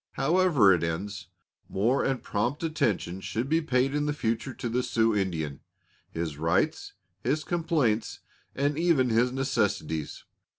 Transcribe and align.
However 0.13 0.73
it 0.73 0.81
ends, 0.81 1.27
more 1.69 2.03
and 2.03 2.23
prompt 2.23 2.63
attention 2.63 3.21
should 3.21 3.47
be 3.47 3.61
paid 3.61 3.93
in 3.93 4.07
the 4.07 4.13
future 4.15 4.51
to 4.55 4.67
the 4.67 4.81
Sioux 4.81 5.15
Indian 5.15 5.59
his 6.09 6.39
rights, 6.39 6.93
his 7.23 7.43
complaints, 7.43 8.21
and 8.55 8.79
even 8.79 9.09
his 9.11 9.31
necessities. 9.31 10.23